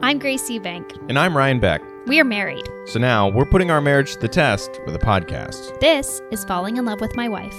I'm 0.00 0.20
Grace 0.20 0.48
Eubank. 0.48 0.96
And 1.08 1.18
I'm 1.18 1.36
Ryan 1.36 1.58
Beck. 1.58 1.82
We 2.06 2.20
are 2.20 2.24
married. 2.24 2.68
So 2.86 3.00
now 3.00 3.28
we're 3.28 3.44
putting 3.44 3.72
our 3.72 3.80
marriage 3.80 4.12
to 4.12 4.20
the 4.20 4.28
test 4.28 4.78
with 4.86 4.94
a 4.94 4.98
podcast. 5.00 5.80
This 5.80 6.22
is 6.30 6.44
Falling 6.44 6.76
in 6.76 6.84
Love 6.84 7.00
with 7.00 7.16
My 7.16 7.28
Wife. 7.28 7.52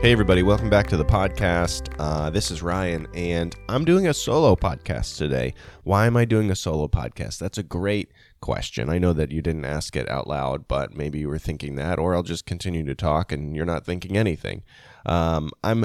Hey, 0.00 0.12
everybody, 0.12 0.44
welcome 0.44 0.70
back 0.70 0.86
to 0.90 0.96
the 0.96 1.04
podcast. 1.04 1.92
Uh, 1.98 2.30
this 2.30 2.52
is 2.52 2.62
Ryan, 2.62 3.08
and 3.14 3.56
I'm 3.68 3.84
doing 3.84 4.06
a 4.06 4.14
solo 4.14 4.54
podcast 4.54 5.18
today. 5.18 5.52
Why 5.82 6.06
am 6.06 6.16
I 6.16 6.24
doing 6.24 6.52
a 6.52 6.56
solo 6.56 6.86
podcast? 6.86 7.38
That's 7.40 7.58
a 7.58 7.64
great 7.64 8.12
question. 8.40 8.90
I 8.90 8.98
know 8.98 9.12
that 9.12 9.32
you 9.32 9.42
didn't 9.42 9.64
ask 9.64 9.96
it 9.96 10.08
out 10.08 10.28
loud, 10.28 10.68
but 10.68 10.96
maybe 10.96 11.18
you 11.18 11.28
were 11.28 11.38
thinking 11.38 11.74
that, 11.76 11.98
or 11.98 12.14
I'll 12.14 12.22
just 12.22 12.46
continue 12.46 12.84
to 12.84 12.94
talk 12.94 13.32
and 13.32 13.56
you're 13.56 13.66
not 13.66 13.84
thinking 13.84 14.16
anything. 14.16 14.62
Um, 15.04 15.50
I'm 15.64 15.84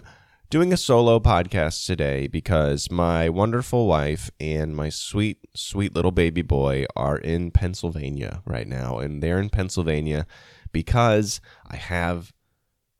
doing 0.50 0.72
a 0.72 0.78
solo 0.78 1.20
podcast 1.20 1.86
today 1.86 2.28
because 2.28 2.90
my 2.90 3.28
wonderful 3.28 3.86
wife 3.86 4.32
and 4.40 4.76
my 4.76 4.88
sweet, 4.88 5.40
sweet 5.54 5.94
little 5.94 6.12
baby 6.12 6.42
boy 6.42 6.86
are 6.96 7.18
in 7.18 7.52
Pennsylvania 7.52 8.42
right 8.46 8.68
now. 8.68 8.98
And 9.00 9.22
they're 9.22 9.40
in 9.40 9.50
Pennsylvania 9.50 10.26
because 10.72 11.42
I 11.70 11.76
have 11.76 12.32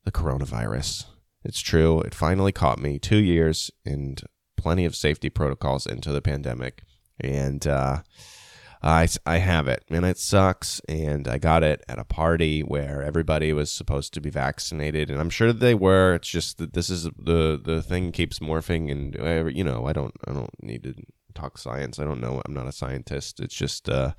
the 0.04 0.12
coronavirus. 0.12 1.06
It's 1.46 1.62
true. 1.62 2.02
It 2.02 2.14
finally 2.14 2.52
caught 2.52 2.80
me 2.80 3.00
two 3.00 3.18
years 3.18 3.72
and 3.86 4.22
plenty 4.58 4.84
of 4.84 4.96
safety 4.96 5.30
protocols 5.30 5.86
into 5.86 6.12
the 6.12 6.22
pandemic. 6.22 6.84
And, 7.20 7.66
uh, 7.66 8.02
I, 8.82 9.08
I 9.26 9.38
have 9.38 9.68
it. 9.68 9.84
And 9.90 10.06
it 10.06 10.18
sucks. 10.18 10.82
And 10.88 11.28
i 11.28 11.38
got 11.38 11.64
it 11.64 11.84
at 11.88 12.00
a 12.00 12.04
party 12.04 12.62
where 12.62 13.02
everybody 13.04 13.54
was 13.54 13.72
supposed 13.72 14.14
to 14.14 14.22
be 14.22 14.30
vaccinated. 14.30 15.10
And 15.10 15.20
i'm 15.20 15.30
sure 15.30 15.54
they 15.54 15.76
were. 15.76 16.16
It's 16.16 16.30
just 16.30 16.58
that 16.58 16.74
this 16.74 16.90
is 16.90 17.04
the 17.18 17.60
the 17.62 17.82
thing 17.82 18.12
keeps 18.12 18.40
morphing 18.40 18.92
and 18.92 19.20
uh, 19.20 19.46
you 19.46 19.64
know 19.64 19.88
i 19.88 19.94
don't 19.94 20.16
i 20.28 20.34
don't 20.34 20.52
need 20.62 20.84
to 20.84 20.94
talk 21.38 21.58
science. 21.58 22.00
I 22.00 22.04
don't 22.04 22.20
know. 22.20 22.42
I'm 22.46 22.54
not 22.54 22.68
a 22.68 22.72
scientist. 22.72 23.40
It's 23.40 23.56
just 23.56 23.90
uh 23.90 24.14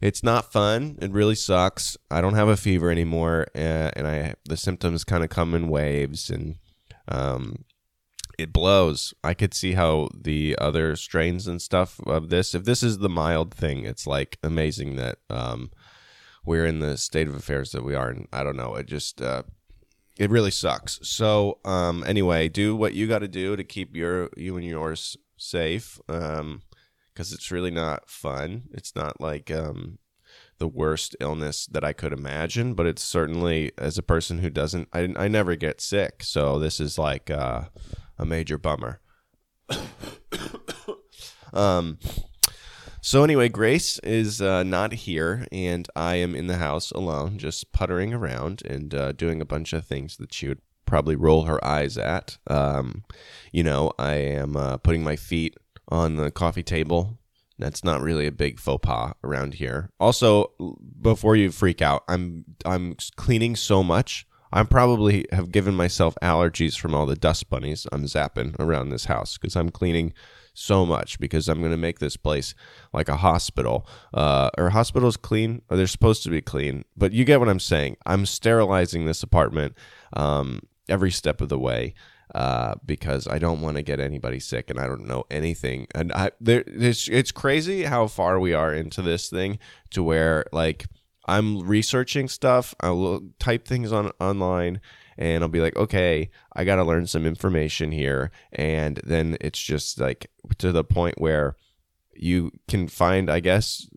it's 0.00 0.22
not 0.22 0.52
fun. 0.52 0.98
It 1.00 1.12
really 1.12 1.34
sucks. 1.34 1.96
I 2.10 2.20
don't 2.20 2.34
have 2.34 2.48
a 2.48 2.56
fever 2.56 2.90
anymore. 2.90 3.46
Uh, 3.54 3.90
and 3.96 4.06
i 4.06 4.34
the 4.48 4.56
symptoms 4.56 5.04
kind 5.04 5.24
of 5.24 5.30
come 5.30 5.54
in 5.54 5.68
waves 5.68 6.30
and 6.30 6.56
um 7.08 7.64
it 8.38 8.52
blows. 8.52 9.14
I 9.22 9.34
could 9.34 9.54
see 9.54 9.72
how 9.72 10.08
the 10.14 10.56
other 10.60 10.96
strains 10.96 11.46
and 11.46 11.60
stuff 11.60 12.00
of 12.06 12.30
this, 12.30 12.54
if 12.54 12.64
this 12.64 12.82
is 12.82 12.98
the 12.98 13.08
mild 13.08 13.54
thing, 13.54 13.84
it's 13.84 14.06
like 14.06 14.38
amazing 14.42 14.96
that 14.96 15.18
um, 15.30 15.70
we're 16.44 16.66
in 16.66 16.80
the 16.80 16.96
state 16.96 17.28
of 17.28 17.34
affairs 17.34 17.72
that 17.72 17.84
we 17.84 17.94
are. 17.94 18.10
And 18.10 18.28
I 18.32 18.42
don't 18.42 18.56
know, 18.56 18.74
it 18.74 18.86
just 18.86 19.22
uh, 19.22 19.44
it 20.18 20.30
really 20.30 20.50
sucks. 20.50 21.00
So 21.02 21.58
um, 21.64 22.04
anyway, 22.06 22.48
do 22.48 22.76
what 22.76 22.94
you 22.94 23.06
got 23.06 23.20
to 23.20 23.28
do 23.28 23.56
to 23.56 23.64
keep 23.64 23.96
your 23.96 24.30
you 24.36 24.56
and 24.56 24.66
yours 24.66 25.16
safe, 25.36 26.00
because 26.06 26.40
um, 26.40 26.62
it's 27.16 27.50
really 27.50 27.70
not 27.70 28.08
fun. 28.08 28.64
It's 28.72 28.94
not 28.94 29.20
like 29.20 29.50
um, 29.50 29.98
the 30.58 30.68
worst 30.68 31.16
illness 31.20 31.66
that 31.66 31.84
I 31.84 31.92
could 31.92 32.12
imagine, 32.12 32.74
but 32.74 32.86
it's 32.86 33.02
certainly 33.02 33.72
as 33.76 33.98
a 33.98 34.02
person 34.02 34.38
who 34.38 34.50
doesn't, 34.50 34.88
I, 34.92 35.12
I 35.16 35.28
never 35.28 35.56
get 35.56 35.80
sick. 35.80 36.22
So 36.22 36.58
this 36.58 36.80
is 36.80 36.98
like. 36.98 37.30
Uh, 37.30 37.64
a 38.18 38.24
major 38.24 38.58
bummer. 38.58 39.00
um, 41.52 41.98
so 43.00 43.22
anyway, 43.22 43.48
Grace 43.50 43.98
is 43.98 44.40
uh, 44.40 44.62
not 44.62 44.94
here, 44.94 45.46
and 45.52 45.86
I 45.94 46.16
am 46.16 46.34
in 46.34 46.46
the 46.46 46.56
house 46.56 46.90
alone, 46.90 47.38
just 47.38 47.70
puttering 47.70 48.14
around 48.14 48.62
and 48.64 48.94
uh, 48.94 49.12
doing 49.12 49.40
a 49.42 49.44
bunch 49.44 49.72
of 49.74 49.84
things 49.84 50.16
that 50.16 50.32
she 50.32 50.48
would 50.48 50.60
probably 50.86 51.16
roll 51.16 51.44
her 51.44 51.62
eyes 51.64 51.98
at. 51.98 52.38
Um, 52.46 53.04
you 53.52 53.62
know, 53.62 53.92
I 53.98 54.14
am 54.14 54.56
uh, 54.56 54.78
putting 54.78 55.02
my 55.02 55.16
feet 55.16 55.56
on 55.88 56.16
the 56.16 56.30
coffee 56.30 56.62
table. 56.62 57.18
That's 57.58 57.84
not 57.84 58.00
really 58.00 58.26
a 58.26 58.32
big 58.32 58.58
faux 58.58 58.84
pas 58.84 59.12
around 59.22 59.54
here. 59.54 59.90
Also, 60.00 60.52
before 61.00 61.36
you 61.36 61.50
freak 61.50 61.82
out, 61.82 62.04
I'm 62.08 62.44
I'm 62.64 62.96
cleaning 63.16 63.54
so 63.54 63.82
much 63.82 64.26
I 64.54 64.62
probably 64.62 65.26
have 65.32 65.50
given 65.50 65.74
myself 65.74 66.14
allergies 66.22 66.78
from 66.78 66.94
all 66.94 67.06
the 67.06 67.16
dust 67.16 67.50
bunnies 67.50 67.88
I'm 67.90 68.04
zapping 68.04 68.54
around 68.60 68.88
this 68.90 69.06
house 69.06 69.36
because 69.36 69.56
I'm 69.56 69.70
cleaning 69.70 70.14
so 70.54 70.86
much 70.86 71.18
because 71.18 71.48
I'm 71.48 71.58
going 71.58 71.72
to 71.72 71.76
make 71.76 71.98
this 71.98 72.16
place 72.16 72.54
like 72.92 73.08
a 73.08 73.16
hospital. 73.16 73.84
Uh, 74.14 74.50
are 74.56 74.70
hospitals 74.70 75.16
clean? 75.16 75.62
Or 75.68 75.76
they're 75.76 75.88
supposed 75.88 76.22
to 76.22 76.30
be 76.30 76.40
clean, 76.40 76.84
but 76.96 77.12
you 77.12 77.24
get 77.24 77.40
what 77.40 77.48
I'm 77.48 77.58
saying. 77.58 77.96
I'm 78.06 78.26
sterilizing 78.26 79.06
this 79.06 79.24
apartment 79.24 79.74
um, 80.12 80.60
every 80.88 81.10
step 81.10 81.40
of 81.40 81.48
the 81.48 81.58
way. 81.58 81.94
Uh, 82.34 82.74
because 82.84 83.28
I 83.28 83.38
don't 83.38 83.60
want 83.60 83.76
to 83.76 83.82
get 83.82 84.00
anybody 84.00 84.40
sick 84.40 84.68
and 84.70 84.80
I 84.80 84.86
don't 84.86 85.06
know 85.06 85.24
anything. 85.30 85.86
And 85.94 86.10
I 86.12 86.32
there 86.40 86.64
it's 86.66 87.06
it's 87.06 87.30
crazy 87.30 87.84
how 87.84 88.08
far 88.08 88.40
we 88.40 88.54
are 88.54 88.74
into 88.74 89.02
this 89.02 89.28
thing 89.28 89.58
to 89.90 90.02
where 90.02 90.44
like 90.50 90.86
I'm 91.26 91.60
researching 91.66 92.28
stuff. 92.28 92.74
I'll 92.80 93.22
type 93.38 93.66
things 93.66 93.92
on 93.92 94.10
online 94.20 94.80
and 95.16 95.42
I'll 95.42 95.48
be 95.48 95.60
like, 95.60 95.76
okay, 95.76 96.30
I 96.52 96.64
got 96.64 96.76
to 96.76 96.84
learn 96.84 97.06
some 97.06 97.26
information 97.26 97.92
here. 97.92 98.30
And 98.52 99.00
then 99.04 99.36
it's 99.40 99.60
just 99.60 100.00
like 100.00 100.30
to 100.58 100.72
the 100.72 100.84
point 100.84 101.20
where 101.20 101.56
you 102.14 102.50
can 102.68 102.88
find, 102.88 103.30
I 103.30 103.40
guess, 103.40 103.88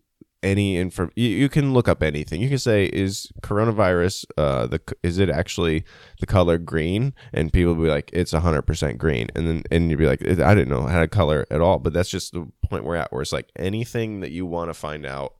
any 0.42 0.76
info. 0.76 1.10
You, 1.16 1.28
you 1.28 1.48
can 1.48 1.72
look 1.72 1.88
up 1.88 2.02
anything. 2.02 2.40
You 2.40 2.48
can 2.48 2.58
say, 2.58 2.86
is 2.86 3.30
coronavirus, 3.42 4.26
uh, 4.36 4.66
the, 4.66 4.80
is 5.02 5.18
it 5.18 5.28
actually 5.28 5.84
the 6.20 6.26
color 6.26 6.58
green? 6.58 7.14
And 7.32 7.52
people 7.52 7.74
will 7.74 7.84
be 7.84 7.90
like, 7.90 8.10
it's 8.12 8.32
100% 8.32 8.98
green. 8.98 9.28
And 9.34 9.48
then, 9.48 9.62
and 9.70 9.90
you'd 9.90 9.98
be 9.98 10.06
like, 10.06 10.22
I 10.22 10.54
didn't 10.54 10.68
know 10.68 10.86
had 10.86 11.02
a 11.02 11.08
color 11.08 11.46
at 11.50 11.60
all. 11.60 11.78
But 11.78 11.92
that's 11.92 12.10
just 12.10 12.32
the 12.32 12.48
point 12.62 12.84
we're 12.84 12.96
at 12.96 13.12
where 13.12 13.22
it's 13.22 13.32
like 13.32 13.50
anything 13.56 14.20
that 14.20 14.30
you 14.30 14.46
want 14.46 14.70
to 14.70 14.74
find 14.74 15.04
out 15.04 15.34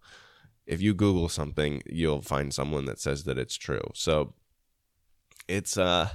if 0.68 0.82
you 0.82 0.94
Google 0.94 1.30
something, 1.30 1.82
you'll 1.86 2.20
find 2.20 2.52
someone 2.52 2.84
that 2.84 3.00
says 3.00 3.24
that 3.24 3.38
it's 3.38 3.56
true. 3.56 3.90
So 3.94 4.34
it's 5.48 5.76
uh 5.76 6.10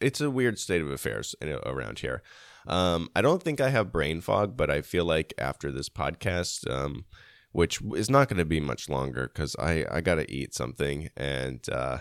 it's 0.00 0.20
a 0.20 0.30
weird 0.30 0.58
state 0.58 0.80
of 0.80 0.90
affairs 0.90 1.36
around 1.42 1.98
here. 2.00 2.22
Um, 2.66 3.10
I 3.14 3.20
don't 3.20 3.42
think 3.42 3.60
I 3.60 3.68
have 3.68 3.92
brain 3.92 4.20
fog, 4.20 4.56
but 4.56 4.70
I 4.70 4.80
feel 4.80 5.04
like 5.04 5.34
after 5.38 5.70
this 5.70 5.88
podcast, 5.88 6.68
um, 6.70 7.04
which 7.52 7.80
is 7.94 8.08
not 8.08 8.28
going 8.28 8.38
to 8.38 8.44
be 8.44 8.60
much 8.60 8.88
longer 8.88 9.30
because 9.32 9.54
I 9.56 9.84
I 9.90 10.00
got 10.00 10.16
to 10.16 10.30
eat 10.32 10.54
something 10.54 11.10
and 11.16 11.60
uh, 11.70 11.98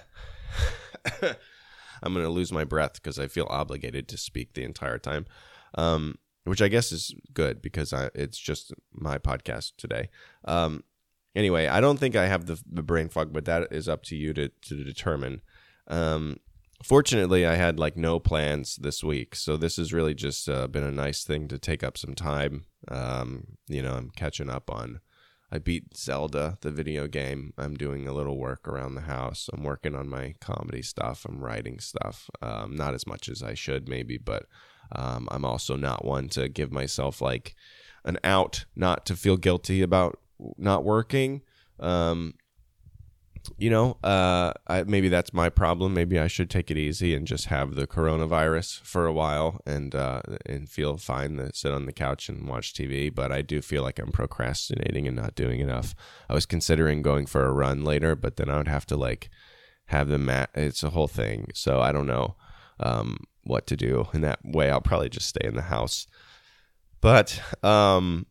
I'm 1.21 2.13
going 2.13 2.25
to 2.25 2.29
lose 2.29 2.53
my 2.53 2.63
breath 2.63 2.93
because 2.93 3.19
I 3.19 3.27
feel 3.27 3.47
obligated 3.49 4.07
to 4.07 4.17
speak 4.17 4.53
the 4.53 4.63
entire 4.63 4.97
time. 4.97 5.25
Um, 5.75 6.17
which 6.45 6.61
I 6.61 6.69
guess 6.69 6.93
is 6.93 7.13
good 7.33 7.61
because 7.61 7.91
I, 7.91 8.09
it's 8.15 8.37
just 8.37 8.73
my 8.93 9.17
podcast 9.17 9.73
today. 9.75 10.09
Um, 10.45 10.85
anyway, 11.37 11.67
I 11.67 11.79
don't 11.79 11.97
think 11.97 12.15
I 12.15 12.25
have 12.25 12.47
the, 12.47 12.61
the 12.69 12.83
brain 12.83 13.07
fog, 13.07 13.31
but 13.31 13.45
that 13.45 13.67
is 13.71 13.87
up 13.87 14.03
to 14.05 14.15
you 14.15 14.33
to, 14.33 14.49
to 14.49 14.83
determine. 14.83 15.41
Um, 15.87 16.39
fortunately, 16.83 17.45
I 17.45 17.55
had 17.55 17.79
like 17.79 17.95
no 17.95 18.19
plans 18.19 18.75
this 18.77 19.03
week, 19.03 19.35
so 19.35 19.55
this 19.55 19.77
has 19.77 19.93
really 19.93 20.15
just 20.15 20.49
uh, 20.49 20.67
been 20.67 20.83
a 20.83 20.91
nice 20.91 21.23
thing 21.23 21.47
to 21.47 21.59
take 21.59 21.83
up 21.83 21.97
some 21.97 22.15
time. 22.15 22.65
Um, 22.89 23.57
you 23.67 23.81
know, 23.81 23.93
I'm 23.93 24.09
catching 24.09 24.49
up 24.49 24.69
on. 24.69 24.99
I 25.49 25.59
beat 25.59 25.95
Zelda, 25.95 26.57
the 26.59 26.71
video 26.71 27.07
game. 27.07 27.53
I'm 27.57 27.75
doing 27.75 28.05
a 28.05 28.11
little 28.11 28.37
work 28.37 28.67
around 28.67 28.95
the 28.95 29.01
house. 29.01 29.49
I'm 29.53 29.63
working 29.63 29.95
on 29.95 30.09
my 30.09 30.35
comedy 30.41 30.81
stuff. 30.81 31.25
I'm 31.25 31.41
writing 31.41 31.79
stuff. 31.79 32.29
Um, 32.41 32.75
not 32.75 32.93
as 32.93 33.07
much 33.07 33.29
as 33.29 33.41
I 33.41 33.53
should, 33.53 33.87
maybe, 33.87 34.17
but 34.17 34.47
um, 34.93 35.29
I'm 35.31 35.45
also 35.45 35.77
not 35.77 36.03
one 36.03 36.27
to 36.29 36.49
give 36.49 36.73
myself 36.73 37.21
like 37.21 37.55
an 38.03 38.17
out, 38.25 38.65
not 38.75 39.05
to 39.05 39.15
feel 39.15 39.37
guilty 39.37 39.81
about 39.81 40.19
not 40.57 40.83
working. 40.83 41.41
Um, 41.79 42.33
you 43.57 43.69
know, 43.69 43.97
uh, 44.03 44.51
I, 44.67 44.83
maybe 44.83 45.09
that's 45.09 45.33
my 45.33 45.49
problem. 45.49 45.93
Maybe 45.93 46.19
I 46.19 46.27
should 46.27 46.49
take 46.49 46.69
it 46.69 46.77
easy 46.77 47.15
and 47.15 47.25
just 47.25 47.45
have 47.45 47.75
the 47.75 47.87
coronavirus 47.87 48.81
for 48.81 49.05
a 49.05 49.13
while 49.13 49.61
and 49.65 49.95
uh, 49.95 50.21
and 50.45 50.69
feel 50.69 50.97
fine 50.97 51.37
to 51.37 51.53
sit 51.53 51.71
on 51.71 51.85
the 51.85 51.93
couch 51.93 52.29
and 52.29 52.47
watch 52.47 52.73
TV. 52.73 53.13
But 53.13 53.31
I 53.31 53.41
do 53.41 53.61
feel 53.61 53.83
like 53.83 53.99
I'm 53.99 54.11
procrastinating 54.11 55.07
and 55.07 55.15
not 55.15 55.35
doing 55.35 55.59
enough. 55.59 55.95
I 56.29 56.33
was 56.33 56.45
considering 56.45 57.01
going 57.01 57.25
for 57.25 57.45
a 57.45 57.53
run 57.53 57.83
later, 57.83 58.15
but 58.15 58.37
then 58.37 58.49
I 58.49 58.57
would 58.57 58.67
have 58.67 58.85
to 58.87 58.97
like 58.97 59.29
have 59.85 60.09
the 60.09 60.17
mat. 60.17 60.49
It's 60.53 60.83
a 60.83 60.89
whole 60.89 61.07
thing, 61.07 61.49
so 61.53 61.79
I 61.79 61.91
don't 61.91 62.07
know 62.07 62.35
um, 62.79 63.23
what 63.43 63.67
to 63.67 63.77
do. 63.77 64.07
In 64.13 64.21
that 64.21 64.39
way, 64.43 64.69
I'll 64.69 64.81
probably 64.81 65.09
just 65.09 65.29
stay 65.29 65.47
in 65.47 65.55
the 65.55 65.63
house. 65.63 66.07
But 66.99 67.41
um, 67.63 68.25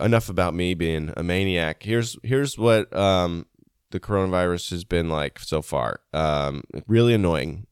enough 0.00 0.28
about 0.28 0.54
me 0.54 0.74
being 0.74 1.12
a 1.16 1.22
maniac. 1.22 1.82
Here's 1.82 2.16
here's 2.22 2.58
what 2.58 2.94
um, 2.96 3.46
the 3.90 4.00
coronavirus 4.00 4.70
has 4.70 4.84
been 4.84 5.08
like 5.08 5.38
so 5.38 5.62
far. 5.62 6.00
Um, 6.12 6.64
really 6.86 7.14
annoying. 7.14 7.66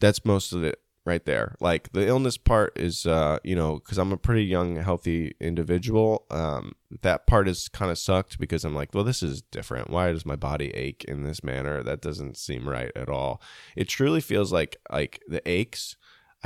That's 0.00 0.24
most 0.24 0.52
of 0.52 0.64
it 0.64 0.80
right 1.04 1.24
there. 1.24 1.54
Like 1.60 1.92
the 1.92 2.06
illness 2.06 2.36
part 2.36 2.76
is, 2.76 3.06
uh, 3.06 3.38
you 3.44 3.54
know, 3.54 3.76
because 3.76 3.96
I'm 3.96 4.12
a 4.12 4.16
pretty 4.16 4.44
young, 4.44 4.76
healthy 4.76 5.34
individual. 5.40 6.26
Um, 6.30 6.74
that 7.02 7.26
part 7.26 7.48
is 7.48 7.68
kind 7.68 7.90
of 7.90 7.98
sucked 7.98 8.38
because 8.38 8.64
I'm 8.64 8.74
like, 8.74 8.92
well, 8.92 9.04
this 9.04 9.22
is 9.22 9.40
different. 9.40 9.88
Why 9.88 10.12
does 10.12 10.26
my 10.26 10.36
body 10.36 10.70
ache 10.74 11.04
in 11.06 11.22
this 11.22 11.44
manner? 11.44 11.82
That 11.82 12.02
doesn't 12.02 12.36
seem 12.36 12.68
right 12.68 12.90
at 12.96 13.08
all. 13.08 13.40
It 13.76 13.88
truly 13.88 14.20
feels 14.20 14.52
like 14.52 14.76
like 14.90 15.22
the 15.28 15.48
aches 15.48 15.96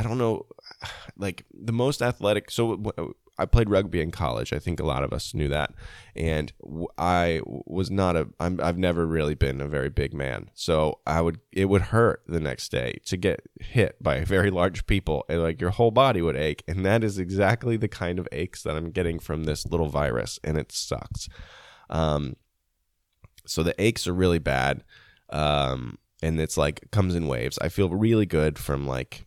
I 0.00 0.02
don't 0.02 0.19
know, 0.19 0.47
like 1.17 1.44
the 1.52 1.73
most 1.73 2.02
athletic. 2.02 2.50
So 2.50 3.14
I 3.41 3.47
played 3.47 3.71
rugby 3.71 4.01
in 4.01 4.11
college. 4.11 4.53
I 4.53 4.59
think 4.59 4.79
a 4.79 4.87
lot 4.87 5.03
of 5.03 5.13
us 5.13 5.35
knew 5.35 5.49
that, 5.49 5.73
and 6.15 6.53
I 6.99 7.41
was 7.45 7.91
not 7.91 8.17
a. 8.17 8.29
I'm, 8.39 8.61
I've 8.63 8.79
never 8.79 9.07
really 9.07 9.35
been 9.35 9.61
a 9.61 9.67
very 9.67 9.89
big 9.89 10.13
man, 10.15 10.51
so 10.55 11.01
I 11.07 11.21
would. 11.21 11.41
It 11.53 11.65
would 11.67 11.83
hurt 11.83 12.23
the 12.27 12.41
next 12.41 12.71
day 12.71 13.01
to 13.07 13.17
get 13.17 13.43
hit 13.61 13.97
by 14.03 14.25
very 14.25 14.51
large 14.51 14.87
people, 14.87 15.25
and 15.29 15.43
like 15.43 15.61
your 15.61 15.71
whole 15.71 15.91
body 15.91 16.23
would 16.23 16.37
ache, 16.37 16.63
and 16.69 16.85
that 16.85 17.03
is 17.03 17.19
exactly 17.19 17.77
the 17.77 17.89
kind 17.89 18.19
of 18.19 18.29
aches 18.31 18.63
that 18.63 18.77
I'm 18.77 18.91
getting 18.91 19.19
from 19.19 19.45
this 19.45 19.67
little 19.67 19.89
virus, 19.89 20.39
and 20.45 20.59
it 20.59 20.71
sucks. 20.71 21.29
Um, 21.89 22.37
so 23.47 23.63
the 23.63 23.81
aches 23.83 24.07
are 24.07 24.15
really 24.15 24.39
bad. 24.39 24.85
Um, 25.31 25.99
and 26.23 26.41
it's 26.41 26.57
like 26.57 26.91
comes 26.91 27.15
in 27.15 27.27
waves. 27.27 27.59
I 27.61 27.69
feel 27.69 27.89
really 27.89 28.27
good 28.27 28.59
from 28.59 28.87
like 28.87 29.25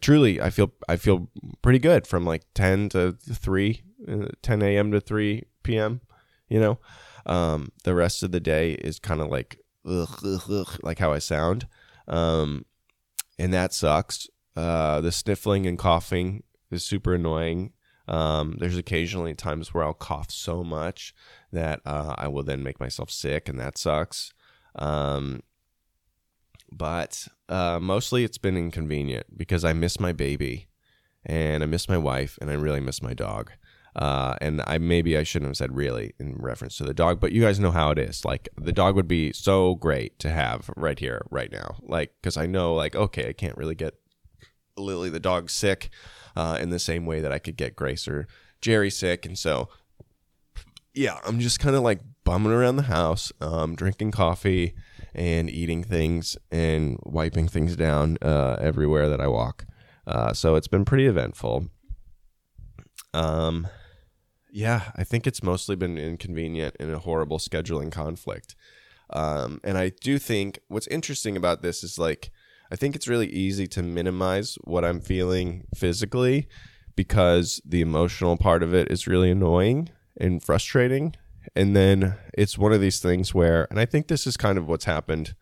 truly 0.00 0.40
I 0.40 0.50
feel 0.50 0.72
I 0.88 0.96
feel 0.96 1.28
pretty 1.60 1.78
good 1.78 2.06
from 2.06 2.24
like 2.24 2.44
10 2.54 2.90
to 2.90 3.12
3 3.12 3.82
uh, 4.08 4.26
10 4.42 4.62
a.m. 4.62 4.92
to 4.92 5.00
3 5.00 5.44
p.m. 5.62 6.00
you 6.48 6.60
know 6.60 6.78
um, 7.26 7.70
the 7.84 7.94
rest 7.94 8.22
of 8.22 8.32
the 8.32 8.40
day 8.40 8.72
is 8.72 8.98
kind 8.98 9.20
of 9.20 9.28
like 9.28 9.60
ugh, 9.86 10.18
ugh, 10.24 10.50
ugh, 10.50 10.78
like 10.82 10.98
how 10.98 11.12
I 11.12 11.18
sound 11.18 11.66
um, 12.08 12.64
and 13.38 13.52
that 13.52 13.72
sucks 13.72 14.28
uh, 14.56 15.00
the 15.00 15.12
sniffling 15.12 15.66
and 15.66 15.78
coughing 15.78 16.42
is 16.70 16.84
super 16.84 17.14
annoying 17.14 17.72
um, 18.08 18.56
there's 18.58 18.76
occasionally 18.76 19.34
times 19.34 19.72
where 19.72 19.84
I'll 19.84 19.94
cough 19.94 20.30
so 20.30 20.64
much 20.64 21.14
that 21.52 21.80
uh, 21.86 22.14
I 22.18 22.28
will 22.28 22.42
then 22.42 22.62
make 22.62 22.80
myself 22.80 23.10
sick 23.10 23.48
and 23.48 23.60
that 23.60 23.78
sucks 23.78 24.32
um, 24.74 25.42
but 26.76 27.28
uh, 27.48 27.78
mostly 27.80 28.24
it's 28.24 28.38
been 28.38 28.56
inconvenient 28.56 29.36
because 29.36 29.64
I 29.64 29.72
miss 29.72 30.00
my 30.00 30.12
baby 30.12 30.68
and 31.24 31.62
I 31.62 31.66
miss 31.66 31.88
my 31.88 31.98
wife 31.98 32.38
and 32.40 32.50
I 32.50 32.54
really 32.54 32.80
miss 32.80 33.02
my 33.02 33.14
dog. 33.14 33.52
Uh, 33.94 34.36
and 34.40 34.62
I 34.66 34.78
maybe 34.78 35.18
I 35.18 35.22
shouldn't 35.22 35.50
have 35.50 35.56
said 35.58 35.76
really 35.76 36.14
in 36.18 36.36
reference 36.38 36.78
to 36.78 36.84
the 36.84 36.94
dog, 36.94 37.20
but 37.20 37.32
you 37.32 37.42
guys 37.42 37.60
know 37.60 37.70
how 37.70 37.90
it 37.90 37.98
is. 37.98 38.24
Like 38.24 38.48
the 38.56 38.72
dog 38.72 38.96
would 38.96 39.08
be 39.08 39.32
so 39.34 39.74
great 39.74 40.18
to 40.20 40.30
have 40.30 40.70
right 40.76 40.98
here, 40.98 41.26
right 41.30 41.52
now. 41.52 41.76
Like 41.82 42.14
because 42.20 42.38
I 42.38 42.46
know, 42.46 42.74
like 42.74 42.96
okay, 42.96 43.28
I 43.28 43.32
can't 43.34 43.56
really 43.58 43.74
get 43.74 43.94
Lily 44.78 45.10
the 45.10 45.20
dog 45.20 45.50
sick 45.50 45.90
uh, 46.34 46.56
in 46.58 46.70
the 46.70 46.78
same 46.78 47.04
way 47.04 47.20
that 47.20 47.32
I 47.32 47.38
could 47.38 47.56
get 47.56 47.76
Grace 47.76 48.08
or 48.08 48.26
Jerry 48.62 48.90
sick, 48.90 49.26
and 49.26 49.38
so 49.38 49.68
yeah, 50.94 51.18
I'm 51.26 51.38
just 51.38 51.60
kind 51.60 51.76
of 51.76 51.82
like 51.82 52.00
bumming 52.24 52.52
around 52.52 52.76
the 52.76 52.82
house, 52.82 53.32
um, 53.40 53.74
drinking 53.74 54.12
coffee 54.12 54.74
and 55.14 55.50
eating 55.50 55.82
things 55.82 56.36
and 56.50 56.98
wiping 57.02 57.48
things 57.48 57.76
down 57.76 58.16
uh, 58.22 58.56
everywhere 58.60 59.08
that 59.08 59.20
I 59.20 59.26
walk. 59.26 59.66
Uh, 60.06 60.32
so 60.32 60.54
it's 60.54 60.68
been 60.68 60.84
pretty 60.84 61.06
eventful. 61.06 61.68
Um, 63.14 63.68
yeah, 64.50 64.92
I 64.96 65.04
think 65.04 65.26
it's 65.26 65.42
mostly 65.42 65.76
been 65.76 65.98
inconvenient 65.98 66.76
and 66.78 66.90
a 66.90 66.98
horrible 66.98 67.38
scheduling 67.38 67.90
conflict. 67.90 68.54
Um, 69.10 69.60
and 69.62 69.76
I 69.76 69.92
do 70.00 70.18
think 70.18 70.58
what's 70.68 70.86
interesting 70.86 71.36
about 71.36 71.62
this 71.62 71.84
is 71.84 71.98
like, 71.98 72.30
I 72.70 72.76
think 72.76 72.96
it's 72.96 73.08
really 73.08 73.28
easy 73.28 73.66
to 73.68 73.82
minimize 73.82 74.56
what 74.64 74.84
I'm 74.84 75.00
feeling 75.00 75.66
physically 75.74 76.48
because 76.96 77.60
the 77.64 77.80
emotional 77.80 78.36
part 78.36 78.62
of 78.62 78.74
it 78.74 78.90
is 78.90 79.06
really 79.06 79.30
annoying 79.30 79.90
and 80.18 80.42
frustrating. 80.42 81.14
And 81.54 81.76
then 81.76 82.16
it's 82.34 82.56
one 82.56 82.72
of 82.72 82.80
these 82.80 83.00
things 83.00 83.34
where, 83.34 83.66
and 83.70 83.78
I 83.78 83.84
think 83.84 84.08
this 84.08 84.26
is 84.26 84.36
kind 84.36 84.58
of 84.58 84.68
what's 84.68 84.84
happened, 84.84 85.34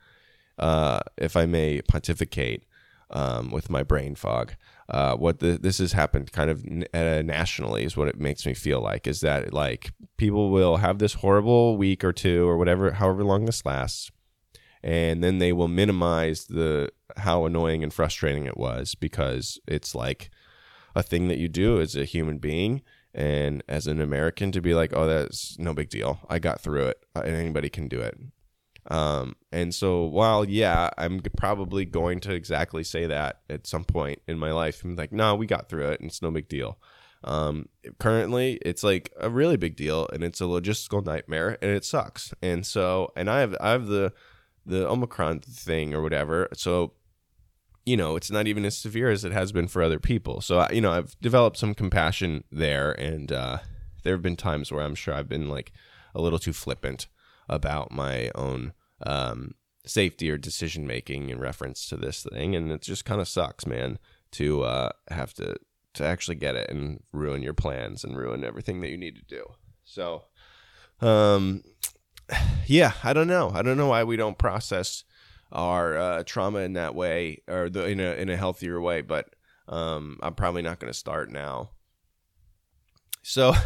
uh, 0.58 1.00
if 1.16 1.36
I 1.36 1.46
may 1.46 1.82
pontificate 1.82 2.64
um, 3.10 3.50
with 3.50 3.70
my 3.70 3.82
brain 3.82 4.14
fog. 4.14 4.54
Uh, 4.88 5.14
what 5.14 5.38
the, 5.38 5.58
this 5.60 5.78
has 5.78 5.92
happened 5.92 6.32
kind 6.32 6.50
of 6.50 6.64
uh, 6.92 7.22
nationally 7.22 7.84
is 7.84 7.96
what 7.96 8.08
it 8.08 8.18
makes 8.18 8.44
me 8.44 8.54
feel 8.54 8.80
like 8.80 9.06
is 9.06 9.20
that 9.20 9.52
like 9.52 9.92
people 10.16 10.50
will 10.50 10.78
have 10.78 10.98
this 10.98 11.14
horrible 11.14 11.76
week 11.76 12.02
or 12.02 12.12
two 12.12 12.48
or 12.48 12.56
whatever, 12.56 12.92
however 12.92 13.22
long 13.22 13.44
this 13.44 13.64
lasts, 13.64 14.10
and 14.82 15.22
then 15.22 15.38
they 15.38 15.52
will 15.52 15.68
minimize 15.68 16.46
the 16.46 16.90
how 17.18 17.44
annoying 17.44 17.82
and 17.84 17.92
frustrating 17.92 18.46
it 18.46 18.56
was 18.56 18.94
because 18.94 19.60
it's 19.66 19.94
like 19.94 20.30
a 20.94 21.02
thing 21.02 21.28
that 21.28 21.38
you 21.38 21.48
do 21.48 21.80
as 21.80 21.94
a 21.94 22.04
human 22.04 22.38
being 22.38 22.82
and 23.14 23.62
as 23.68 23.86
an 23.86 24.00
American 24.00 24.52
to 24.52 24.60
be 24.60 24.74
like, 24.74 24.92
oh, 24.94 25.06
that's 25.06 25.58
no 25.58 25.74
big 25.74 25.88
deal. 25.88 26.20
I 26.28 26.38
got 26.38 26.60
through 26.60 26.86
it. 26.86 27.04
Uh, 27.14 27.20
anybody 27.20 27.68
can 27.68 27.88
do 27.88 28.00
it. 28.00 28.18
Um, 28.90 29.36
and 29.52 29.74
so 29.74 30.04
while 30.04 30.44
yeah, 30.44 30.90
I'm 30.96 31.20
probably 31.36 31.84
going 31.84 32.20
to 32.20 32.32
exactly 32.32 32.82
say 32.82 33.06
that 33.06 33.40
at 33.50 33.66
some 33.66 33.84
point 33.84 34.20
in 34.26 34.38
my 34.38 34.52
life, 34.52 34.82
I'm 34.84 34.96
like, 34.96 35.12
no, 35.12 35.34
we 35.34 35.46
got 35.46 35.68
through 35.68 35.88
it, 35.88 36.00
and 36.00 36.08
it's 36.08 36.22
no 36.22 36.30
big 36.30 36.48
deal. 36.48 36.78
Um, 37.22 37.68
currently, 37.98 38.58
it's 38.62 38.82
like 38.82 39.12
a 39.20 39.28
really 39.28 39.56
big 39.56 39.76
deal, 39.76 40.08
and 40.12 40.24
it's 40.24 40.40
a 40.40 40.44
logistical 40.44 41.04
nightmare, 41.04 41.58
and 41.60 41.70
it 41.70 41.84
sucks. 41.84 42.32
And 42.40 42.64
so, 42.64 43.12
and 43.14 43.28
I 43.28 43.40
have 43.40 43.56
I 43.60 43.70
have 43.70 43.86
the 43.86 44.12
the 44.64 44.88
Omicron 44.88 45.40
thing 45.40 45.94
or 45.94 46.02
whatever. 46.02 46.48
So 46.54 46.94
you 47.86 47.96
know, 47.96 48.16
it's 48.16 48.30
not 48.30 48.46
even 48.46 48.64
as 48.64 48.76
severe 48.76 49.10
as 49.10 49.24
it 49.24 49.32
has 49.32 49.52
been 49.52 49.68
for 49.68 49.82
other 49.82 49.98
people. 49.98 50.40
So, 50.40 50.66
you 50.70 50.80
know, 50.80 50.92
I've 50.92 51.18
developed 51.20 51.56
some 51.56 51.74
compassion 51.74 52.44
there. 52.50 52.92
And 52.92 53.32
uh, 53.32 53.58
there 54.02 54.14
have 54.14 54.22
been 54.22 54.36
times 54.36 54.70
where 54.70 54.82
I'm 54.82 54.94
sure 54.94 55.14
I've 55.14 55.28
been 55.28 55.48
like 55.48 55.72
a 56.14 56.20
little 56.20 56.38
too 56.38 56.52
flippant 56.52 57.06
about 57.48 57.90
my 57.90 58.30
own 58.34 58.74
um, 59.04 59.54
safety 59.86 60.30
or 60.30 60.36
decision 60.36 60.86
making 60.86 61.30
in 61.30 61.40
reference 61.40 61.88
to 61.88 61.96
this 61.96 62.22
thing. 62.22 62.54
And 62.54 62.70
it 62.70 62.82
just 62.82 63.04
kind 63.04 63.20
of 63.20 63.28
sucks, 63.28 63.66
man, 63.66 63.98
to 64.32 64.62
uh, 64.62 64.90
have 65.10 65.32
to, 65.34 65.56
to 65.94 66.04
actually 66.04 66.36
get 66.36 66.56
it 66.56 66.70
and 66.70 67.02
ruin 67.12 67.42
your 67.42 67.54
plans 67.54 68.04
and 68.04 68.16
ruin 68.16 68.44
everything 68.44 68.80
that 68.82 68.90
you 68.90 68.98
need 68.98 69.16
to 69.16 69.22
do. 69.22 69.44
So, 69.84 70.24
um, 71.00 71.64
yeah, 72.66 72.92
I 73.02 73.14
don't 73.14 73.26
know. 73.26 73.50
I 73.54 73.62
don't 73.62 73.78
know 73.78 73.88
why 73.88 74.04
we 74.04 74.16
don't 74.16 74.38
process 74.38 75.04
our 75.52 75.96
uh, 75.96 76.22
trauma 76.24 76.60
in 76.60 76.74
that 76.74 76.94
way 76.94 77.42
or 77.48 77.68
the, 77.68 77.86
in 77.86 78.00
a 78.00 78.14
in 78.14 78.28
a 78.28 78.36
healthier 78.36 78.80
way. 78.80 79.02
But 79.02 79.34
um, 79.68 80.18
I'm 80.22 80.34
probably 80.34 80.62
not 80.62 80.78
going 80.78 80.92
to 80.92 80.98
start 80.98 81.30
now. 81.30 81.70
So. 83.22 83.54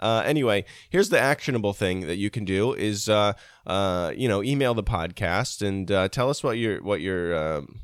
Uh, 0.00 0.22
anyway, 0.26 0.64
here's 0.90 1.08
the 1.08 1.18
actionable 1.18 1.72
thing 1.72 2.00
that 2.00 2.16
you 2.16 2.28
can 2.28 2.44
do 2.44 2.74
is 2.74 3.08
uh, 3.08 3.32
uh, 3.66 4.12
you 4.14 4.28
know 4.28 4.42
email 4.42 4.74
the 4.74 4.82
podcast 4.82 5.66
and 5.66 5.90
uh, 5.90 6.08
tell 6.08 6.28
us 6.28 6.42
what 6.42 6.58
your 6.58 6.82
what 6.82 7.00
your 7.00 7.34
um, 7.36 7.80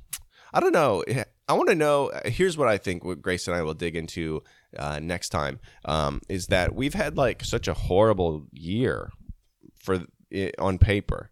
I 0.52 0.60
don't 0.60 0.72
know 0.72 1.04
I 1.48 1.52
want 1.54 1.68
to 1.68 1.74
know 1.74 2.12
here's 2.24 2.58
what 2.58 2.68
I 2.68 2.78
think 2.78 3.04
what 3.04 3.22
Grace 3.22 3.48
and 3.48 3.56
I 3.56 3.62
will 3.62 3.74
dig 3.74 3.96
into 3.96 4.42
uh, 4.78 5.00
next 5.00 5.30
time 5.30 5.60
um, 5.84 6.20
is 6.28 6.48
that 6.48 6.74
we've 6.74 6.94
had 6.94 7.16
like 7.16 7.44
such 7.44 7.68
a 7.68 7.74
horrible 7.74 8.46
year 8.52 9.10
for 9.82 10.04
on 10.58 10.78
paper 10.78 11.30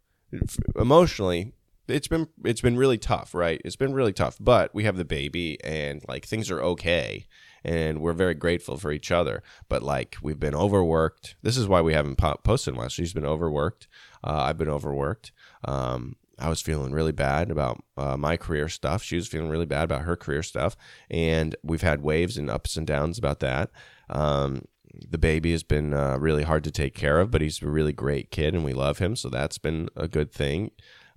emotionally 0.77 1.53
it's 1.89 2.09
been 2.09 2.29
it's 2.45 2.61
been 2.61 2.77
really 2.77 2.99
tough 2.99 3.35
right? 3.35 3.61
It's 3.65 3.77
been 3.77 3.95
really 3.95 4.13
tough 4.13 4.37
but 4.41 4.75
we 4.75 4.85
have 4.85 4.97
the 4.97 5.05
baby 5.05 5.59
and 5.65 6.03
like 6.07 6.27
things 6.27 6.51
are 6.51 6.63
okay 6.63 7.27
and 7.65 8.01
we're 8.01 8.13
very 8.13 8.35
grateful 8.35 8.77
for 8.77 8.93
each 8.93 9.11
other. 9.11 9.43
But 9.69 9.83
like 9.83 10.17
we've 10.23 10.39
been 10.39 10.55
overworked. 10.55 11.37
This 11.43 11.57
is 11.57 11.67
why 11.67 11.81
we 11.81 11.95
haven't 11.95 12.17
po- 12.17 12.41
posted 12.45 12.75
much. 12.75 12.93
She's 12.93 13.13
been 13.13 13.27
overworked. 13.27 13.89
Uh, 14.23 14.45
i've 14.47 14.59
been 14.59 14.69
overworked. 14.69 15.33
Um, 15.65 16.17
i 16.39 16.49
was 16.49 16.61
feeling 16.61 16.93
really 16.93 17.13
bad 17.13 17.51
about 17.51 17.83
uh, 17.97 18.17
my 18.17 18.37
career 18.37 18.69
stuff. 18.69 19.03
She 19.03 19.17
was 19.17 19.27
feeling 19.27 19.49
really 19.49 19.67
bad 19.67 19.85
about 19.85 20.03
her 20.03 20.17
career 20.17 20.43
stuff. 20.43 20.77
And 21.11 21.57
we've 21.63 21.83
had 21.83 22.03
waves 22.03 22.37
and 22.37 22.51
ups 22.51 22.77
and 22.77 22.87
downs 22.87 23.19
about 23.19 23.41
that. 23.41 23.71
Um, 24.11 24.65
the 25.09 25.19
baby 25.19 25.53
has 25.53 25.63
been 25.63 25.93
uh, 25.95 26.17
really 26.19 26.43
hard 26.43 26.65
to 26.65 26.71
take 26.71 26.95
care 26.95 27.21
of, 27.21 27.31
but 27.31 27.41
he's 27.41 27.63
a 27.63 27.69
really 27.69 27.93
great 27.93 28.31
kid 28.31 28.55
and 28.55 28.65
we 28.65 28.73
love 28.73 28.99
him. 28.99 29.17
So 29.17 29.29
that's 29.29 29.59
been 29.59 29.89
a 29.97 30.09
good 30.09 30.33
thing. 30.33 30.71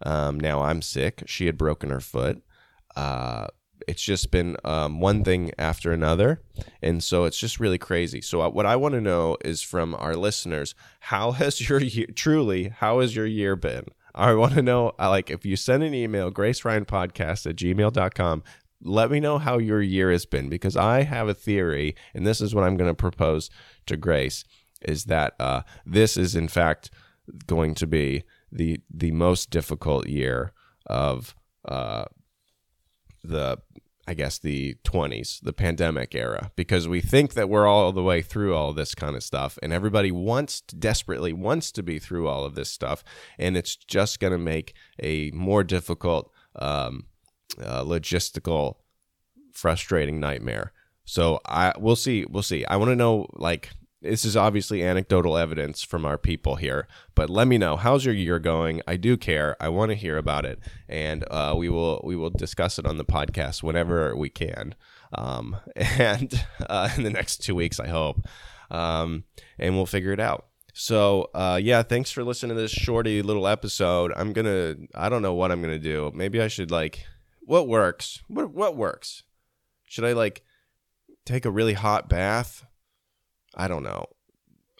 Um, 0.04 0.40
now 0.40 0.62
I'm 0.62 0.82
sick. 0.82 1.24
She 1.28 1.46
had 1.46 1.58
broken 1.58 1.90
her 1.90 2.00
foot. 2.00 2.42
Uh, 2.96 3.48
it's 3.88 4.02
just 4.02 4.32
been 4.32 4.58
um, 4.64 5.00
one 5.00 5.24
thing 5.24 5.52
after 5.58 5.92
another. 5.92 6.42
And 6.82 7.04
so 7.04 7.26
it's 7.26 7.38
just 7.38 7.60
really 7.60 7.78
crazy. 7.78 8.22
So, 8.22 8.48
what 8.50 8.66
I 8.66 8.76
want 8.76 8.94
to 8.94 9.02
know 9.02 9.38
is 9.44 9.62
from 9.62 9.96
our 9.96 10.16
listeners 10.16 10.76
how 11.00 11.32
has 11.32 11.68
your 11.68 11.80
year, 11.82 12.08
truly, 12.16 12.70
how 12.70 13.00
has 13.00 13.16
your 13.16 13.26
year 13.26 13.56
been? 13.56 13.86
I 14.14 14.34
want 14.34 14.56
to 14.56 14.62
know, 14.62 14.92
uh, 15.00 15.10
like, 15.10 15.30
if 15.30 15.46
you 15.46 15.56
send 15.56 15.84
an 15.84 15.94
email, 15.94 16.32
graceryanpodcast 16.32 17.50
at 17.50 17.56
gmail.com, 17.56 18.44
let 18.84 19.12
me 19.12 19.20
know 19.20 19.38
how 19.38 19.58
your 19.58 19.82
year 19.82 20.12
has 20.12 20.26
been 20.26 20.50
because 20.50 20.76
I 20.76 21.04
have 21.04 21.28
a 21.28 21.34
theory, 21.34 21.96
and 22.14 22.26
this 22.26 22.42
is 22.42 22.56
what 22.56 22.64
I'm 22.64 22.78
going 22.78 22.90
to 22.90 22.96
propose 22.96 23.50
to 23.86 23.98
Grace: 23.98 24.44
is 24.82 25.06
that 25.06 25.34
uh, 25.40 25.62
this 25.86 26.18
is 26.18 26.36
in 26.36 26.48
fact 26.48 26.90
going 27.48 27.76
to 27.76 27.88
be 27.88 28.24
the 28.52 28.80
the 28.90 29.12
most 29.12 29.50
difficult 29.50 30.08
year 30.08 30.54
of 30.86 31.36
uh, 31.66 32.06
the 33.24 33.58
I 34.08 34.14
guess 34.16 34.40
the 34.40 34.76
20s, 34.84 35.40
the 35.42 35.54
pandemic 35.54 36.16
era, 36.16 36.52
because 36.56 36.88
we 36.88 37.02
think 37.02 37.34
that 37.36 37.50
we're 37.50 37.68
all 37.68 37.92
the 37.92 38.04
way 38.04 38.22
through 38.22 38.56
all 38.56 38.74
this 38.74 38.96
kind 38.96 39.16
of 39.16 39.24
stuff, 39.24 39.60
and 39.62 39.72
everybody 39.72 40.12
wants 40.12 40.60
to, 40.62 40.76
desperately 40.76 41.32
wants 41.32 41.72
to 41.74 41.84
be 41.84 42.00
through 42.00 42.28
all 42.28 42.44
of 42.44 42.56
this 42.56 42.70
stuff, 42.70 43.04
and 43.38 43.56
it's 43.56 43.76
just 43.76 44.20
going 44.20 44.34
to 44.34 44.40
make 44.40 44.74
a 45.02 45.30
more 45.32 45.64
difficult 45.64 46.32
um, 46.56 47.06
uh, 47.60 47.84
logistical 47.84 48.76
frustrating 49.54 50.20
nightmare. 50.20 50.72
So 51.06 51.40
I 51.46 51.74
we'll 51.78 51.96
see 51.96 52.26
we'll 52.30 52.44
see. 52.44 52.66
I 52.66 52.78
want 52.78 52.90
to 52.90 52.96
know 52.96 53.28
like 53.34 53.72
this 54.02 54.26
is 54.26 54.36
obviously 54.36 54.84
anecdotal 54.84 55.38
evidence 55.38 55.84
from 55.84 56.06
our 56.06 56.18
people 56.18 56.56
here, 56.56 56.88
but 57.14 57.30
let 57.30 57.48
me 57.48 57.58
know 57.58 57.76
how's 57.76 58.06
your 58.06 58.16
year 58.16 58.40
going. 58.40 58.82
I 58.88 58.98
do 58.98 59.16
care. 59.18 59.56
I 59.60 59.70
want 59.70 59.90
to 59.90 59.96
hear 59.96 60.18
about 60.18 60.46
it, 60.46 60.60
and 60.88 61.24
uh, 61.30 61.54
we 61.58 61.70
will 61.70 62.02
we 62.04 62.16
will 62.16 62.30
discuss 62.30 62.80
it 62.80 62.86
on 62.86 62.98
the 62.98 63.06
podcast 63.06 63.62
whenever 63.62 64.16
we 64.16 64.30
can, 64.30 64.76
um, 65.14 65.58
and 65.76 66.46
uh, 66.70 66.90
in 66.98 67.04
the 67.04 67.10
next 67.10 67.44
two 67.44 67.56
weeks, 67.56 67.80
I 67.80 67.88
hope, 67.88 68.26
um, 68.70 69.26
and 69.60 69.76
we'll 69.76 69.86
figure 69.86 70.14
it 70.14 70.20
out. 70.20 70.48
So 70.74 71.30
uh, 71.34 71.60
yeah, 71.62 71.84
thanks 71.84 72.12
for 72.12 72.24
listening 72.24 72.56
to 72.56 72.62
this 72.62 72.72
shorty 72.72 73.22
little 73.22 73.48
episode. 73.48 74.14
I'm 74.16 74.34
gonna 74.34 74.76
I 74.96 75.10
don't 75.10 75.22
know 75.22 75.34
what 75.34 75.52
I'm 75.52 75.62
gonna 75.62 75.80
do. 75.80 76.12
Maybe 76.16 76.42
I 76.42 76.48
should 76.48 76.72
like 76.72 77.06
what 77.42 77.68
works. 77.68 78.24
What 78.28 78.52
what 78.52 78.76
works? 78.76 79.24
Should 79.86 80.06
I 80.06 80.14
like 80.14 80.44
take 81.26 81.46
a 81.46 81.52
really 81.52 81.74
hot 81.74 82.10
bath? 82.10 82.66
I 83.56 83.68
don't 83.68 83.84
know. 83.84 84.06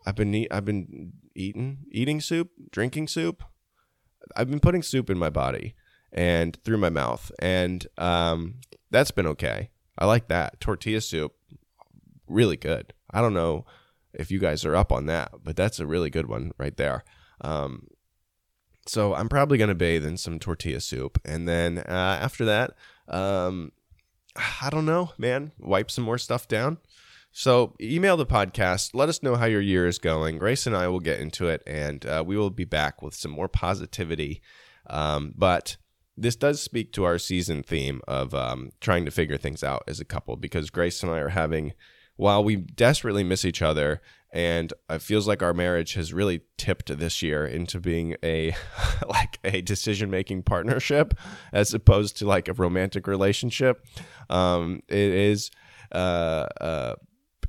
I've 0.06 0.16
been 0.16 0.48
I've 0.50 0.66
been 0.66 1.14
eating 1.36 1.80
eating 1.92 2.22
soup, 2.22 2.50
drinking 2.72 3.08
soup. 3.08 3.44
I've 4.36 4.50
been 4.50 4.60
putting 4.60 4.84
soup 4.84 5.10
in 5.10 5.18
my 5.18 5.30
body 5.30 5.76
and 6.12 6.58
through 6.64 6.78
my 6.78 6.90
mouth, 6.90 7.32
and 7.40 7.86
um, 7.98 8.56
that's 8.90 9.12
been 9.12 9.28
okay. 9.28 9.72
I 9.98 10.06
like 10.06 10.28
that 10.30 10.60
tortilla 10.60 11.02
soup, 11.02 11.34
really 12.28 12.58
good. 12.58 12.94
I 13.12 13.22
don't 13.22 13.34
know 13.34 13.66
if 14.14 14.32
you 14.32 14.40
guys 14.40 14.66
are 14.66 14.76
up 14.76 14.92
on 14.92 15.06
that, 15.08 15.32
but 15.44 15.56
that's 15.56 15.80
a 15.80 15.88
really 15.88 16.10
good 16.10 16.28
one 16.28 16.52
right 16.58 16.76
there. 16.76 17.04
Um, 17.42 17.88
so 18.86 19.14
I'm 19.14 19.30
probably 19.30 19.58
gonna 19.58 19.76
bathe 19.76 20.06
in 20.06 20.18
some 20.18 20.40
tortilla 20.40 20.80
soup, 20.80 21.20
and 21.26 21.48
then 21.48 21.80
uh, 21.80 22.20
after 22.22 22.46
that, 22.46 22.72
um, 23.08 23.72
I 24.36 24.70
don't 24.70 24.86
know, 24.86 25.12
man, 25.18 25.52
wipe 25.60 25.92
some 25.92 26.04
more 26.04 26.18
stuff 26.18 26.48
down. 26.48 26.78
So 27.34 27.76
email 27.80 28.18
the 28.18 28.26
podcast. 28.26 28.94
Let 28.94 29.08
us 29.08 29.24
know 29.24 29.36
how 29.36 29.46
your 29.46 29.62
year 29.62 29.88
is 29.88 30.00
going. 30.00 30.38
Grace 30.38 30.68
and 30.68 30.76
I 30.76 30.88
will 30.90 31.00
get 31.00 31.20
into 31.20 31.48
it, 31.48 31.64
and 31.66 32.06
uh, 32.06 32.24
we 32.26 32.38
will 32.38 32.50
be 32.50 32.66
back 32.66 33.02
with 33.02 33.14
some 33.14 33.32
more 33.32 33.48
positivity. 33.48 34.42
Um, 34.90 35.34
but 35.38 35.78
this 36.18 36.36
does 36.36 36.62
speak 36.62 36.92
to 36.94 37.06
our 37.06 37.18
season 37.18 37.64
theme 37.64 38.02
of 38.08 38.34
um, 38.34 38.72
trying 38.82 39.06
to 39.06 39.12
figure 39.12 39.38
things 39.38 39.64
out 39.64 39.84
as 39.88 40.00
a 40.00 40.06
couple 40.06 40.36
because 40.36 40.70
Grace 40.70 41.02
and 41.04 41.12
I 41.12 41.20
are 41.20 41.30
having, 41.30 41.74
while 42.18 42.44
we 42.44 42.58
desperately 42.58 43.24
miss 43.24 43.46
each 43.46 43.62
other, 43.62 44.02
and 44.32 44.74
it 44.90 45.02
feels 45.02 45.28
like 45.28 45.44
our 45.44 45.54
marriage 45.54 45.94
has 45.96 46.14
really 46.14 46.42
tipped 46.58 46.98
this 46.98 47.22
year 47.22 47.46
into 47.46 47.80
being 47.80 48.16
a 48.24 48.56
like 49.08 49.40
a 49.44 49.62
decision 49.62 50.10
making 50.10 50.44
partnership 50.44 51.14
as 51.52 51.74
opposed 51.74 52.18
to 52.18 52.26
like 52.26 52.48
a 52.48 52.54
romantic 52.54 53.08
relationship. 53.08 53.86
Um, 54.30 54.82
it 54.88 54.98
is. 54.98 55.52
Uh, 55.92 56.48
uh, 56.62 56.96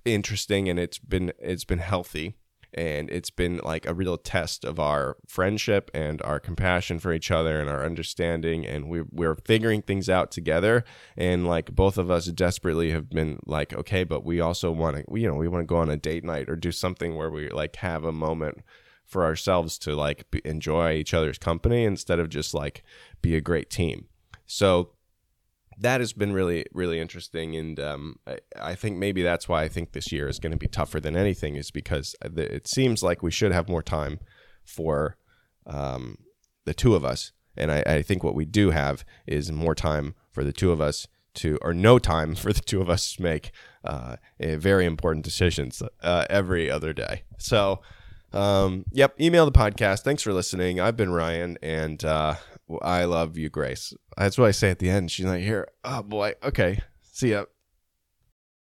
interesting 0.04 0.68
and 0.68 0.80
it's 0.80 0.98
been 0.98 1.32
it's 1.38 1.64
been 1.64 1.78
healthy 1.78 2.34
and 2.74 3.10
it's 3.10 3.30
been 3.30 3.60
like 3.62 3.86
a 3.86 3.94
real 3.94 4.16
test 4.16 4.64
of 4.64 4.78
our 4.78 5.16
friendship 5.26 5.90
and 5.94 6.22
our 6.22 6.40
compassion 6.40 6.98
for 6.98 7.12
each 7.12 7.30
other 7.30 7.60
and 7.60 7.68
our 7.68 7.84
understanding 7.84 8.66
and 8.66 8.88
we 8.88 9.02
we're 9.10 9.36
figuring 9.36 9.82
things 9.82 10.08
out 10.08 10.30
together. 10.30 10.84
And 11.16 11.46
like 11.46 11.74
both 11.74 11.98
of 11.98 12.10
us 12.10 12.26
desperately 12.26 12.90
have 12.90 13.10
been 13.10 13.38
like 13.46 13.72
okay 13.74 14.04
but 14.04 14.24
we 14.24 14.40
also 14.40 14.70
want 14.70 14.96
to 14.96 15.04
you 15.18 15.28
know 15.28 15.34
we 15.34 15.48
want 15.48 15.62
to 15.62 15.66
go 15.66 15.76
on 15.76 15.90
a 15.90 15.96
date 15.96 16.24
night 16.24 16.48
or 16.48 16.56
do 16.56 16.72
something 16.72 17.16
where 17.16 17.30
we 17.30 17.48
like 17.50 17.76
have 17.76 18.04
a 18.04 18.12
moment 18.12 18.62
for 19.04 19.24
ourselves 19.24 19.78
to 19.78 19.94
like 19.94 20.30
be, 20.30 20.40
enjoy 20.44 20.92
each 20.94 21.12
other's 21.12 21.38
company 21.38 21.84
instead 21.84 22.18
of 22.18 22.28
just 22.28 22.54
like 22.54 22.82
be 23.20 23.36
a 23.36 23.40
great 23.40 23.68
team. 23.68 24.06
So 24.46 24.92
that 25.82 26.00
has 26.00 26.12
been 26.12 26.32
really 26.32 26.66
really 26.72 27.00
interesting. 27.00 27.56
And 27.56 27.78
um, 27.78 28.16
I, 28.26 28.38
I, 28.60 28.74
think 28.74 28.98
maybe 28.98 29.22
that's 29.22 29.48
why 29.48 29.62
i 29.62 29.68
think 29.68 29.92
this 29.92 30.12
year 30.12 30.28
is 30.28 30.38
going 30.38 30.52
to 30.52 30.58
be 30.58 30.68
tougher 30.68 31.00
than 31.00 31.16
anything 31.16 31.56
is 31.56 31.70
because 31.70 32.16
it 32.22 32.66
seems 32.66 33.02
like 33.02 33.22
we 33.22 33.30
should 33.30 33.52
have 33.52 33.68
more 33.68 33.82
time 33.82 34.20
for 34.64 35.16
um, 35.66 36.18
the 36.64 36.74
two 36.74 36.94
of 36.94 37.04
us. 37.04 37.32
And 37.56 37.70
I, 37.70 37.82
I, 37.86 38.02
think 38.02 38.24
what 38.24 38.34
we 38.34 38.44
do 38.44 38.70
have 38.70 39.04
is 39.26 39.52
more 39.52 39.74
time 39.74 40.14
for 40.30 40.42
the 40.42 40.52
two 40.52 40.72
of 40.72 40.80
us 40.80 41.06
to 41.34 41.58
or 41.62 41.74
no 41.74 41.98
time 41.98 42.34
for 42.42 42.52
the 42.52 42.60
two 42.60 42.80
of 42.80 42.88
us 42.88 43.14
to 43.14 43.22
make 43.22 43.50
uh, 43.84 44.16
very 44.40 44.86
important 44.86 45.24
decisions 45.24 45.82
uh, 46.02 46.24
every 46.30 46.70
other 46.70 46.92
day. 46.92 47.24
So 47.38 47.80
um, 48.32 48.84
yep 48.92 49.20
email 49.20 49.44
the 49.44 49.52
podcast. 49.52 50.02
Thanks 50.02 50.22
for 50.22 50.32
listening. 50.32 50.80
I've 50.80 50.96
been 50.96 51.12
ryan 51.12 51.58
and 51.62 52.02
uh, 52.04 52.36
I 52.80 53.04
love 53.04 53.36
you, 53.36 53.50
Grace. 53.50 53.94
That's 54.16 54.38
what 54.38 54.48
I 54.48 54.52
say 54.52 54.70
at 54.70 54.78
the 54.78 54.90
end. 54.90 55.10
She's 55.10 55.26
like, 55.26 55.42
here, 55.42 55.68
oh 55.84 56.02
boy, 56.02 56.34
okay, 56.42 56.80
see 57.00 57.30
ya. 57.32 57.44